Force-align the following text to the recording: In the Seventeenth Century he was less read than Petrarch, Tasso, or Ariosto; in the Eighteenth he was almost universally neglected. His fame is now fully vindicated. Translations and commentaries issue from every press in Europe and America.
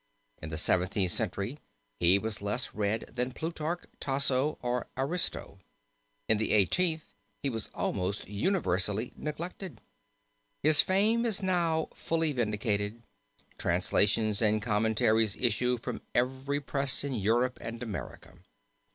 In 0.41 0.49
the 0.49 0.57
Seventeenth 0.57 1.11
Century 1.11 1.59
he 1.99 2.17
was 2.17 2.41
less 2.41 2.73
read 2.73 3.01
than 3.13 3.33
Petrarch, 3.33 3.87
Tasso, 3.99 4.57
or 4.59 4.87
Ariosto; 4.97 5.59
in 6.27 6.39
the 6.39 6.53
Eighteenth 6.53 7.13
he 7.43 7.51
was 7.51 7.67
almost 7.75 8.27
universally 8.27 9.13
neglected. 9.15 9.79
His 10.63 10.81
fame 10.81 11.23
is 11.23 11.43
now 11.43 11.87
fully 11.93 12.33
vindicated. 12.33 13.03
Translations 13.59 14.41
and 14.41 14.59
commentaries 14.59 15.35
issue 15.35 15.77
from 15.77 16.01
every 16.15 16.59
press 16.59 17.03
in 17.03 17.13
Europe 17.13 17.59
and 17.61 17.83
America. 17.83 18.39